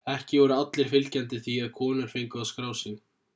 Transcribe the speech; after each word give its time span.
ekki 0.11 0.37
voru 0.43 0.53
allir 0.55 0.89
fylgjandi 0.93 1.39
því 1.49 1.59
að 1.67 1.71
konur 1.81 2.11
fengu 2.15 2.41
að 2.43 2.49
skrá 2.55 2.73
sig 2.81 2.99